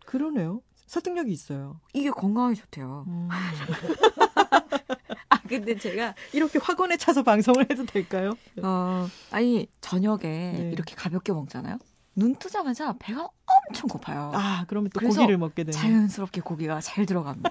그러네요. 0.04 0.61
설득력이 0.87 1.33
있어요. 1.33 1.81
이게 1.95 2.11
건강에 2.11 2.54
좋대요. 2.54 3.04
음. 3.09 3.28
근데 5.49 5.76
제가 5.76 6.14
이렇게 6.33 6.59
학원에 6.59 6.97
차서 6.97 7.23
방송을 7.23 7.66
해도 7.71 7.85
될까요? 7.85 8.33
어, 8.62 9.07
아니 9.31 9.66
저녁에 9.81 10.23
네. 10.23 10.71
이렇게 10.73 10.95
가볍게 10.95 11.33
먹잖아요. 11.33 11.78
눈 12.14 12.35
뜨자마자 12.37 12.95
배가 12.99 13.28
엄청 13.69 13.88
고파요. 13.88 14.33
아, 14.35 14.64
그러면 14.69 14.90
또 14.92 15.00
고기를 15.00 15.38
먹게 15.38 15.64
되는. 15.64 15.78
자연스럽게 15.78 16.42
고기가 16.42 16.81
잘 16.81 17.07
들어갑니다. 17.07 17.50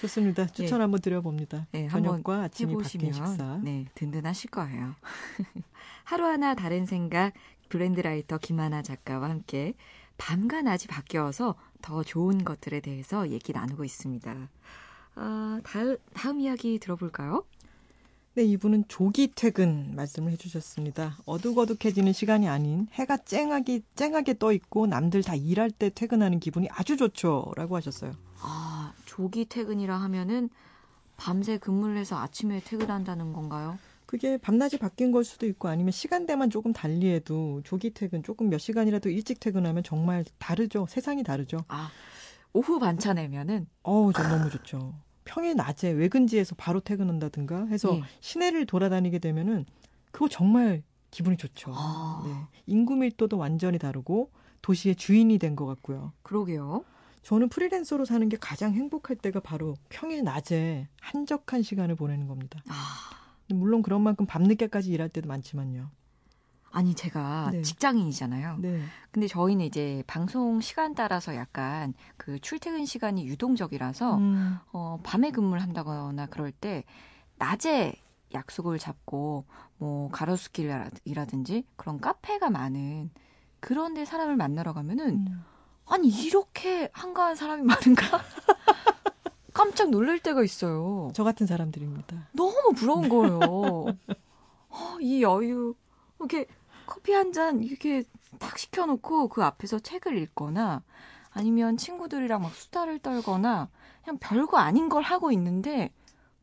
좋습니다. 0.00 0.46
추천 0.46 0.78
네. 0.78 0.82
한번 0.82 1.00
드려봅니다. 1.00 1.66
네, 1.72 1.88
저녁과 1.88 2.42
아침이 2.44 2.74
바뀐 2.74 3.12
식사. 3.12 3.60
네, 3.62 3.86
든든하실 3.94 4.50
거예요. 4.50 4.94
하루하나 6.04 6.54
다른 6.54 6.86
생각 6.86 7.32
브랜드 7.68 8.00
라이터 8.00 8.38
김하나 8.38 8.82
작가와 8.82 9.28
함께 9.28 9.74
밤과 10.16 10.62
낮이 10.62 10.88
바뀌어서 10.88 11.54
더 11.82 12.02
좋은 12.02 12.44
것들에 12.44 12.80
대해서 12.80 13.28
얘기 13.28 13.52
나누고 13.52 13.84
있습니다. 13.84 14.48
아, 15.16 15.60
다음, 15.64 15.96
다음 16.14 16.40
이야기 16.40 16.78
들어볼까요? 16.78 17.44
네, 18.34 18.44
이분은 18.44 18.84
조기 18.86 19.32
퇴근 19.34 19.92
말씀을 19.96 20.30
해주셨습니다. 20.32 21.18
어둑어둑해지는 21.26 22.12
시간이 22.12 22.48
아닌 22.48 22.86
해가 22.92 23.16
쨍하게, 23.16 23.80
쨍하게 23.96 24.38
떠 24.38 24.52
있고 24.52 24.86
남들 24.86 25.24
다 25.24 25.34
일할 25.34 25.70
때 25.72 25.90
퇴근하는 25.90 26.38
기분이 26.38 26.68
아주 26.70 26.96
좋죠. 26.96 27.52
라고 27.56 27.74
하셨어요. 27.74 28.12
아, 28.40 28.92
조기 29.04 29.46
퇴근이라 29.46 29.96
하면은 29.96 30.48
밤새 31.16 31.58
근무를 31.58 31.96
해서 31.96 32.18
아침에 32.18 32.60
퇴근한다는 32.64 33.32
건가요? 33.32 33.78
그게 34.06 34.38
밤낮이 34.38 34.78
바뀐 34.78 35.10
걸 35.10 35.24
수도 35.24 35.46
있고 35.46 35.68
아니면 35.68 35.90
시간대만 35.90 36.50
조금 36.50 36.72
달리해도 36.72 37.62
조기 37.64 37.90
퇴근 37.90 38.22
조금 38.22 38.48
몇 38.48 38.58
시간이라도 38.58 39.10
일찍 39.10 39.40
퇴근하면 39.40 39.82
정말 39.82 40.24
다르죠. 40.38 40.86
세상이 40.88 41.24
다르죠. 41.24 41.58
아, 41.68 41.90
오후 42.52 42.78
반차 42.78 43.12
내면은 43.12 43.66
어우, 43.82 44.12
저 44.12 44.22
너무 44.22 44.50
좋죠. 44.50 44.94
평일 45.24 45.56
낮에 45.56 45.90
외근지에서 45.90 46.54
바로 46.56 46.80
퇴근한다든가 46.80 47.66
해서 47.66 47.92
네. 47.92 48.02
시내를 48.20 48.66
돌아다니게 48.66 49.18
되면은 49.18 49.66
그거 50.10 50.28
정말 50.28 50.82
기분이 51.10 51.36
좋죠. 51.36 51.72
아. 51.74 52.22
네. 52.26 52.32
인구 52.66 52.96
밀도도 52.96 53.36
완전히 53.38 53.78
다르고 53.78 54.30
도시의 54.62 54.96
주인이 54.96 55.38
된 55.38 55.56
것 55.56 55.66
같고요. 55.66 56.12
그러게요. 56.22 56.84
저는 57.22 57.48
프리랜서로 57.50 58.04
사는 58.06 58.26
게 58.28 58.36
가장 58.38 58.72
행복할 58.74 59.16
때가 59.16 59.40
바로 59.40 59.74
평일 59.90 60.24
낮에 60.24 60.88
한적한 61.00 61.62
시간을 61.62 61.94
보내는 61.96 62.26
겁니다. 62.28 62.60
아. 62.68 62.74
물론 63.48 63.82
그런 63.82 64.00
만큼 64.02 64.26
밤늦게까지 64.26 64.90
일할 64.90 65.08
때도 65.08 65.28
많지만요. 65.28 65.90
아니 66.72 66.94
제가 66.94 67.50
네. 67.52 67.62
직장인이잖아요. 67.62 68.58
네. 68.60 68.82
근데 69.10 69.26
저희는 69.26 69.64
이제 69.64 70.04
방송 70.06 70.60
시간 70.60 70.94
따라서 70.94 71.34
약간 71.34 71.94
그 72.16 72.38
출퇴근 72.38 72.86
시간이 72.86 73.26
유동적이라서 73.26 74.16
음. 74.16 74.58
어 74.72 75.00
밤에 75.02 75.30
근무를 75.30 75.62
한다거나 75.62 76.26
그럴 76.26 76.52
때 76.52 76.84
낮에 77.36 77.94
약속을 78.32 78.78
잡고 78.78 79.44
뭐 79.78 80.08
가로수길이라든지 80.10 81.64
그런 81.76 82.00
카페가 82.00 82.50
많은 82.50 83.10
그런 83.58 83.94
데 83.94 84.04
사람을 84.04 84.36
만나러 84.36 84.72
가면은 84.72 85.26
음. 85.26 85.44
아니 85.86 86.08
이렇게 86.08 86.88
한가한 86.92 87.34
사람이 87.34 87.62
많은가? 87.62 88.06
깜짝 89.52 89.90
놀랄 89.90 90.20
때가 90.20 90.44
있어요. 90.44 91.10
저 91.12 91.24
같은 91.24 91.46
사람들입니다. 91.48 92.28
너무 92.32 92.72
부러운 92.76 93.08
거예요. 93.08 93.40
어, 93.40 94.96
이 95.00 95.22
여유. 95.22 95.74
이렇게 96.20 96.46
커피 96.90 97.12
한 97.12 97.32
잔 97.32 97.62
이렇게 97.62 98.02
딱 98.38 98.58
시켜놓고 98.58 99.28
그 99.28 99.44
앞에서 99.44 99.78
책을 99.78 100.18
읽거나 100.18 100.82
아니면 101.30 101.76
친구들이랑 101.76 102.42
막 102.42 102.52
수다를 102.52 102.98
떨거나 102.98 103.68
그냥 104.02 104.18
별거 104.18 104.58
아닌 104.58 104.88
걸 104.88 105.02
하고 105.02 105.30
있는데 105.30 105.92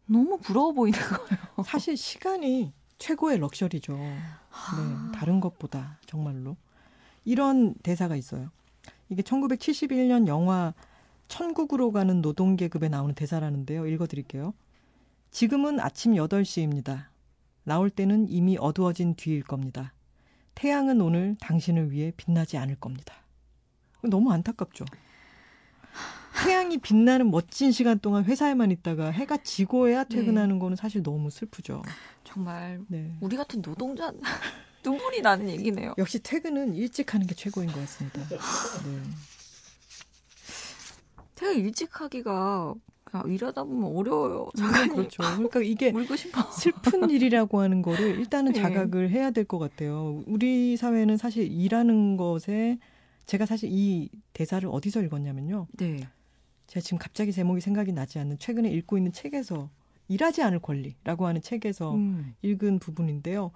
너무 0.06 0.38
부러워 0.38 0.72
보이는 0.72 0.98
거예요. 0.98 1.64
사실 1.66 1.98
시간이 1.98 2.72
최고의 2.98 3.40
럭셔리죠. 3.40 3.94
네, 3.98 5.12
다른 5.14 5.42
것보다 5.42 6.00
정말로. 6.06 6.56
이런 7.26 7.76
대사가 7.84 8.16
있어요. 8.16 8.50
이게 9.10 9.22
1971년 9.22 10.28
영화 10.28 10.74
천국으로 11.28 11.92
가는 11.92 12.22
노동계급에 12.22 12.88
나오는 12.88 13.14
대사라는데요. 13.14 13.86
읽어드릴게요. 13.86 14.54
지금은 15.32 15.82
아침 15.82 16.14
8시입니다. 16.14 17.08
나올 17.64 17.90
때는 17.90 18.30
이미 18.30 18.58
어두워진 18.58 19.16
뒤일 19.16 19.44
겁니다. 19.44 19.92
태양은 20.58 21.00
오늘 21.02 21.36
당신을 21.40 21.92
위해 21.92 22.12
빛나지 22.18 22.58
않을 22.58 22.78
겁니다. 22.80 23.14
너무 24.02 24.32
안타깝죠. 24.32 24.86
태양이 26.44 26.80
빛나는 26.80 27.30
멋진 27.30 27.72
시간 27.72 28.00
동안 28.00 28.26
회사에만 28.26 28.72
있다가 28.72 29.12
해가 29.12 29.38
지고야 29.38 30.06
네. 30.06 30.16
퇴근하는 30.16 30.56
네. 30.56 30.60
거는 30.60 30.76
사실 30.76 31.04
너무 31.04 31.30
슬프죠. 31.30 31.84
정말 32.24 32.82
네. 32.88 33.16
우리 33.22 33.38
같은 33.38 33.62
노동자 33.62 34.12
눈물이 34.84 35.22
나는 35.22 35.48
얘기네요. 35.48 35.94
역시 36.00 36.20
퇴근은 36.24 36.74
일찍 36.74 37.14
하는 37.14 37.28
게 37.28 37.36
최고인 37.36 37.72
것 37.72 37.80
같습니다. 37.82 38.20
네. 38.28 38.38
퇴근 41.36 41.60
일찍 41.60 42.02
하기가 42.02 42.74
일하다 43.28 43.64
보면 43.64 43.96
어려워요. 43.96 44.50
네, 44.56 44.88
그렇죠. 44.90 45.24
그러니까 45.24 45.62
이게 45.62 45.92
슬픈 46.52 47.10
일이라고 47.10 47.60
하는 47.62 47.82
거를 47.82 48.20
일단은 48.20 48.52
네. 48.54 48.62
자각을 48.62 49.10
해야 49.10 49.32
될 49.32 49.46
것 49.46 49.60
같아요. 49.60 50.24
우리 50.28 50.76
사회는 50.78 51.18
사실 51.18 51.50
일하는 51.52 52.18
것에 52.18 52.78
제가 53.26 53.46
사실 53.46 53.70
이 53.72 54.10
대사를 54.34 54.68
어디서 54.72 55.02
읽었냐면요. 55.04 55.68
네. 55.78 56.00
제가 56.68 56.82
지금 56.84 56.98
갑자기 56.98 57.32
제목이 57.32 57.62
생각이 57.62 57.94
나지 57.94 58.20
않는 58.20 58.40
최근에 58.40 58.70
읽고 58.72 58.98
있는 58.98 59.12
책에서 59.14 59.70
일하지 60.10 60.42
않을 60.44 60.60
권리라고 60.60 61.26
하는 61.28 61.42
책에서 61.42 61.94
음. 61.96 62.34
읽은 62.42 62.80
부분인데요. 62.80 63.52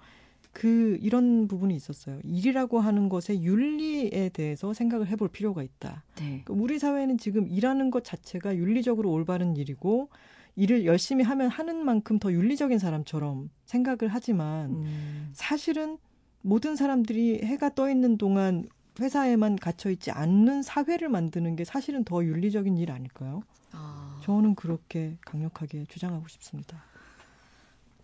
그 0.52 0.98
이런 1.00 1.48
부분이 1.48 1.74
있었어요. 1.74 2.20
일이라고 2.24 2.78
하는 2.78 3.08
것의 3.08 3.42
윤리에 3.42 4.30
대해서 4.30 4.74
생각을 4.74 5.08
해볼 5.08 5.28
필요가 5.28 5.62
있다. 5.62 6.04
네. 6.16 6.42
그러니까 6.44 6.54
우리 6.54 6.78
사회는 6.78 7.18
지금 7.18 7.48
일하는 7.48 7.90
것 7.90 8.04
자체가 8.04 8.56
윤리적으로 8.56 9.10
올바른 9.10 9.56
일이고 9.56 10.10
일을 10.56 10.84
열심히 10.84 11.24
하면 11.24 11.48
하는 11.48 11.84
만큼 11.84 12.18
더 12.18 12.30
윤리적인 12.30 12.78
사람처럼 12.78 13.48
생각을 13.64 14.08
하지만 14.08 14.70
음. 14.70 15.30
사실은 15.32 15.96
모든 16.42 16.76
사람들이 16.76 17.40
해가 17.44 17.74
떠 17.74 17.88
있는 17.88 18.18
동안 18.18 18.68
회사에만 19.00 19.56
갇혀 19.56 19.90
있지 19.90 20.10
않는 20.10 20.62
사회를 20.62 21.08
만드는 21.08 21.56
게 21.56 21.64
사실은 21.64 22.04
더 22.04 22.22
윤리적인 22.22 22.76
일 22.76 22.90
아닐까요? 22.90 23.42
아. 23.72 24.20
저는 24.22 24.54
그렇게 24.54 25.16
강력하게 25.24 25.86
주장하고 25.86 26.28
싶습니다. 26.28 26.84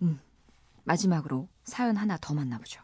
음. 0.01 0.19
마지막으로 0.89 1.49
사연 1.65 1.97
하나 1.97 2.17
더 2.21 2.35
만나보죠. 2.35 2.81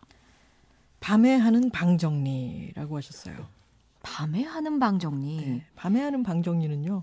밤에 1.00 1.36
하는 1.36 1.70
방 1.70 1.98
정리라고 1.98 2.96
하셨어요. 2.96 3.48
밤에 4.02 4.44
하는 4.44 4.78
방 4.78 4.98
정리. 4.98 5.36
네, 5.36 5.66
밤에 5.74 6.00
하는 6.00 6.22
방 6.22 6.42
정리는요. 6.42 7.02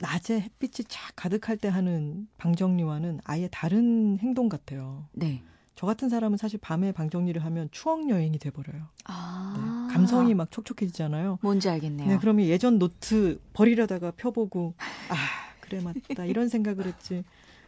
낮에 0.00 0.40
햇빛이 0.40 0.86
쫙 0.88 1.12
가득할 1.16 1.56
때 1.56 1.68
하는 1.68 2.28
방 2.36 2.54
정리와는 2.54 3.20
아예 3.24 3.48
다른 3.50 4.18
행동 4.20 4.48
같아요. 4.48 5.06
네. 5.12 5.42
저 5.74 5.86
같은 5.86 6.08
사람은 6.08 6.38
사실 6.38 6.58
밤에 6.60 6.90
방 6.90 7.08
정리를 7.08 7.44
하면 7.44 7.68
추억 7.70 8.08
여행이 8.08 8.38
돼버려요. 8.38 8.88
아. 9.04 9.54
네, 9.56 9.94
감성이 9.94 10.34
막 10.34 10.50
촉촉해지잖아요. 10.50 11.38
뭔지 11.40 11.68
알겠네요. 11.68 12.08
네, 12.08 12.18
그러면 12.18 12.46
예전 12.46 12.80
노트 12.80 13.40
버리려다가 13.52 14.12
펴보고 14.16 14.74
아 15.08 15.14
그래 15.60 15.80
맞다 15.80 16.24
이런 16.24 16.48
생각을 16.48 16.86
했지. 16.86 17.24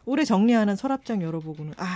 오래 0.07 0.25
정리하는 0.25 0.77
서랍장 0.77 1.23
열어보고는 1.23 1.75
아 1.77 1.87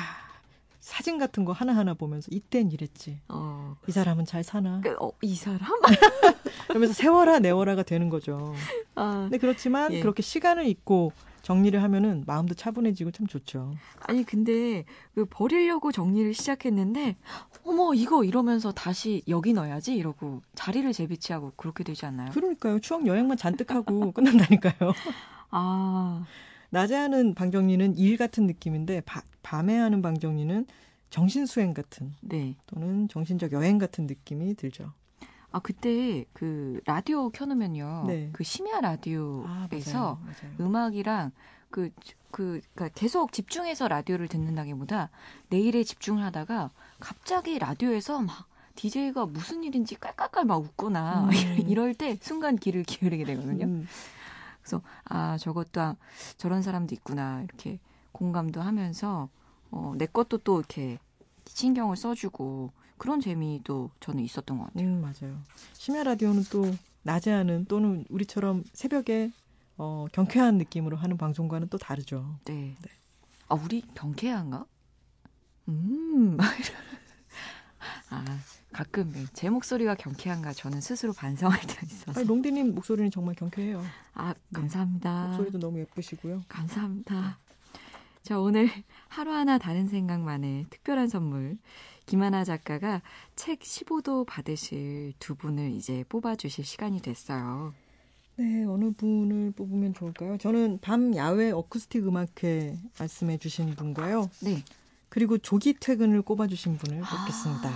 사진 0.80 1.18
같은 1.18 1.46
거 1.46 1.52
하나하나 1.52 1.94
보면서 1.94 2.28
이땐 2.30 2.70
이랬지. 2.70 3.18
어. 3.28 3.74
이 3.88 3.92
사람은 3.92 4.26
잘 4.26 4.44
사나? 4.44 4.82
그, 4.82 4.94
어, 5.00 5.12
이 5.22 5.34
사람? 5.34 5.60
그러면서 6.68 6.92
세월아 6.92 7.38
네월아가 7.38 7.82
되는 7.82 8.10
거죠. 8.10 8.54
아, 8.94 9.20
근데 9.22 9.38
그렇지만 9.38 9.94
예. 9.94 10.00
그렇게 10.00 10.22
시간을 10.22 10.66
잊고 10.66 11.12
정리를 11.40 11.82
하면은 11.82 12.24
마음도 12.26 12.54
차분해지고 12.54 13.12
참 13.12 13.26
좋죠. 13.26 13.74
아니 14.00 14.24
근데 14.24 14.84
그 15.14 15.24
버리려고 15.24 15.92
정리를 15.92 16.32
시작했는데 16.34 17.16
어머 17.64 17.94
이거 17.94 18.24
이러면서 18.24 18.72
다시 18.72 19.22
여기 19.28 19.52
넣어야지 19.52 19.94
이러고 19.94 20.42
자리를 20.54 20.90
재배치하고 20.92 21.52
그렇게 21.56 21.84
되지 21.84 22.06
않나요? 22.06 22.30
그러니까요. 22.32 22.78
추억 22.80 23.06
여행만 23.06 23.36
잔뜩 23.36 23.70
하고 23.72 24.12
끝난다니까요. 24.12 24.92
아 25.50 26.24
낮에 26.74 26.96
하는 26.96 27.34
방정리는 27.34 27.96
일 27.96 28.16
같은 28.16 28.46
느낌인데 28.46 29.02
바, 29.02 29.22
밤에 29.44 29.76
하는 29.78 30.02
방정리는 30.02 30.66
정신 31.08 31.46
수행 31.46 31.72
같은 31.72 32.12
네. 32.20 32.56
또는 32.66 33.06
정신적 33.06 33.52
여행 33.52 33.78
같은 33.78 34.06
느낌이 34.08 34.54
들죠. 34.56 34.92
아 35.52 35.60
그때 35.60 36.24
그 36.32 36.80
라디오 36.84 37.30
켜놓으면요, 37.30 38.04
네. 38.08 38.30
그 38.32 38.42
심야 38.42 38.80
라디오에서 38.80 39.46
아, 39.46 39.68
맞아요, 39.70 40.18
맞아요. 40.24 40.56
음악이랑 40.58 41.30
그, 41.70 41.90
그, 42.32 42.60
그니까 42.74 42.88
계속 42.92 43.32
집중해서 43.32 43.86
라디오를 43.86 44.26
듣는다기보다 44.26 45.10
내일에 45.50 45.84
집중을 45.84 46.24
하다가 46.24 46.70
갑자기 46.98 47.60
라디오에서 47.60 48.20
막 48.20 48.48
DJ가 48.74 49.26
무슨 49.26 49.62
일인지 49.62 49.94
깔깔깔 49.94 50.44
막 50.44 50.56
웃거나 50.56 51.28
음. 51.28 51.30
이럴 51.70 51.94
때 51.94 52.18
순간 52.20 52.56
귀를 52.56 52.82
기울이게 52.82 53.24
되거든요. 53.24 53.66
음. 53.66 53.86
그래서 54.64 54.82
아 55.04 55.36
저것도 55.36 55.80
아, 55.80 55.96
저런 56.38 56.62
사람도 56.62 56.94
있구나 56.94 57.42
이렇게 57.42 57.78
공감도 58.12 58.62
하면서 58.62 59.28
어, 59.70 59.92
내 59.96 60.06
것도 60.06 60.38
또 60.38 60.58
이렇게 60.58 60.98
신경을 61.46 61.96
써주고 61.96 62.72
그런 62.96 63.20
재미도 63.20 63.90
저는 64.00 64.22
있었던 64.24 64.58
것 64.58 64.64
같아요. 64.66 64.86
음, 64.86 65.02
맞아요. 65.02 65.38
심야 65.74 66.02
라디오는 66.02 66.44
또 66.50 66.74
낮에 67.02 67.30
하는 67.30 67.66
또는 67.66 68.06
우리처럼 68.08 68.64
새벽에 68.72 69.30
어, 69.76 70.06
경쾌한 70.12 70.56
느낌으로 70.56 70.96
하는 70.96 71.18
방송과는 71.18 71.68
또 71.68 71.76
다르죠. 71.76 72.38
네. 72.44 72.74
네. 72.80 72.90
아 73.48 73.56
우리 73.56 73.82
경쾌한가? 73.94 74.64
음. 75.68 76.38
아 78.10 78.24
가끔 78.74 79.12
제 79.32 79.48
목소리가 79.50 79.94
경쾌한가 79.94 80.52
저는 80.52 80.80
스스로 80.80 81.12
반성할 81.12 81.60
때가 81.66 81.80
있어서. 81.86 82.20
아니, 82.20 82.28
롱디님 82.28 82.74
목소리는 82.74 83.08
정말 83.10 83.36
경쾌해요. 83.36 83.80
아 84.14 84.34
감사합니다. 84.52 85.22
네. 85.22 85.28
목소리도 85.28 85.58
너무 85.60 85.78
예쁘시고요. 85.78 86.42
감사합니다. 86.48 87.38
자 88.24 88.40
오늘 88.40 88.68
하루하나 89.08 89.58
다른 89.58 89.86
생각만의 89.86 90.66
특별한 90.70 91.08
선물 91.08 91.56
김하나 92.06 92.42
작가가 92.42 93.00
책 93.36 93.60
15도 93.60 94.26
받으실 94.26 95.12
두 95.20 95.36
분을 95.36 95.70
이제 95.70 96.04
뽑아주실 96.08 96.64
시간이 96.64 97.00
됐어요. 97.00 97.72
네, 98.36 98.64
어느 98.64 98.90
분을 98.90 99.52
뽑으면 99.52 99.94
좋을까요? 99.94 100.36
저는 100.38 100.80
밤 100.82 101.14
야외 101.14 101.52
어쿠스틱 101.52 102.08
음악회 102.08 102.76
말씀해 102.98 103.38
주신 103.38 103.76
분과요. 103.76 104.28
네. 104.42 104.64
그리고 105.14 105.38
조기 105.38 105.74
퇴근을 105.74 106.22
꼽아주신 106.22 106.76
분을 106.76 107.00
아, 107.04 107.06
뽑겠습니다. 107.06 107.70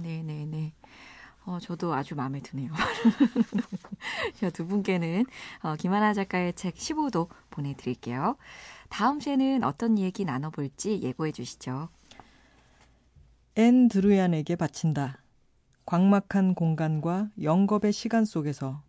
네네네네. 0.00 0.72
어, 1.44 1.58
저도 1.60 1.92
아주 1.92 2.14
마음에 2.14 2.40
드네요. 2.40 2.70
자, 4.38 4.48
두 4.50 4.64
분께는 4.68 5.26
어, 5.64 5.74
김하나 5.74 6.14
작가의 6.14 6.52
책 6.52 6.76
15도 6.76 7.28
보내드릴게요. 7.50 8.36
다음 8.90 9.18
주에는 9.18 9.64
어떤 9.64 9.98
얘기 9.98 10.24
나눠볼지 10.24 11.00
예고해 11.02 11.32
주시죠. 11.32 11.88
앤 13.56 13.88
드루얀에게 13.88 14.54
바친다. 14.54 15.18
광막한 15.86 16.54
공간과 16.54 17.28
영겁의 17.42 17.92
시간 17.92 18.24
속에서 18.24 18.84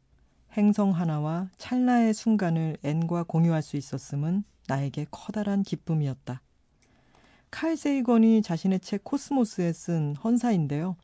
행성 0.54 0.92
하나와 0.92 1.50
찰나의 1.58 2.14
순간을 2.14 2.78
앤과 2.84 3.24
공유할 3.24 3.64
수 3.64 3.78
있었음은 3.78 4.44
나에게 4.68 5.08
커다란 5.10 5.64
기쁨이었다. 5.64 6.44
칼 7.56 7.78
세이건이 7.78 8.42
자신의 8.42 8.82
책 8.82 9.06
코스모스에 9.06 9.72
쓴 9.72 10.14
헌사인데요. 10.22 10.98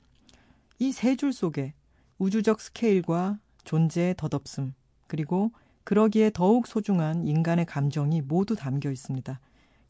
이 0.80 0.90
세 0.92 1.16
줄 1.16 1.32
속에 1.32 1.74
우주적 2.20 2.60
스케일과 2.60 3.40
존재의 3.64 4.16
덧없음, 4.18 4.74
그리고 5.08 5.52
그러기에 5.86 6.30
더욱 6.34 6.68
소중한 6.68 7.26
인간의 7.26 7.66
감정이 7.68 8.22
모두 8.22 8.58
담겨 8.58 8.92
있습니다. 8.92 9.40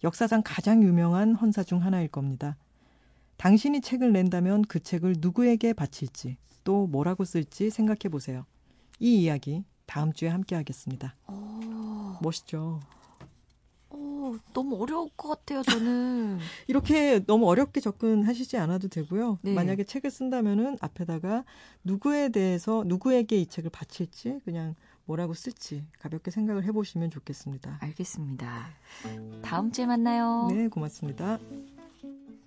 역사상 0.04 0.44
가장 0.46 0.84
유명한 0.84 1.34
헌사 1.34 1.64
중 1.64 1.84
하나일 1.84 2.10
겁니다. 2.10 2.58
당신이 3.38 3.82
책을 3.82 4.14
낸다면 4.14 4.62
그 4.64 4.80
책을 4.80 5.16
누구에게 5.18 5.74
바칠지 5.74 6.38
또 6.64 6.86
뭐라고 6.86 7.26
쓸지 7.26 7.72
생각해 7.72 8.10
보세요. 8.12 8.46
이 9.00 9.24
이야기 9.24 9.64
다음 9.88 10.14
주에 10.14 10.30
함께 10.30 10.56
하겠습니다. 10.56 11.16
오. 11.28 12.20
멋있죠? 12.22 12.80
오, 14.32 14.38
너무 14.54 14.82
어려울 14.82 15.10
것 15.18 15.30
같아요, 15.30 15.62
저는. 15.64 16.40
이렇게 16.68 17.20
너무 17.26 17.50
어렵게 17.50 17.82
접근하시지 17.82 18.58
않아도 18.58 18.88
되고요. 18.88 19.40
네. 19.42 19.54
만약에 19.54 19.84
책을 19.84 20.10
쓴다면은 20.10 20.78
앞에다가 20.80 21.44
누구에 21.84 22.30
대해서 22.30 22.84
누구에게 22.86 23.38
이 23.38 23.46
책을 23.46 23.70
바칠지 23.72 24.40
그냥 24.46 24.76
뭐라고 25.06 25.34
쓸지 25.34 25.84
가볍게 26.00 26.32
생각을 26.32 26.64
해보시면 26.66 27.10
좋겠습니다. 27.10 27.80
알겠습니다. 27.82 28.70
다음 29.42 29.72
주에 29.72 29.86
만나요. 29.86 30.48
네, 30.50 30.68
고맙습니다. 30.70 31.40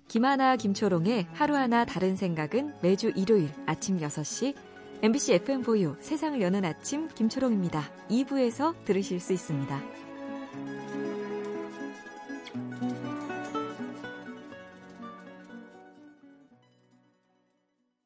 김하나 0.07 0.55
김초롱의 0.55 1.27
하루하나 1.33 1.85
다른 1.85 2.15
생각은 2.15 2.75
매주 2.81 3.11
일요일 3.15 3.51
아침 3.65 3.99
6시 3.99 4.55
MBC 5.01 5.33
FM 5.33 5.61
보유 5.61 5.95
세상을 5.99 6.41
여는 6.41 6.63
아침 6.63 7.07
김초롱입니다. 7.09 7.83
2부에서 8.09 8.73
들으실 8.85 9.19
수 9.19 9.33
있습니다. 9.33 10.04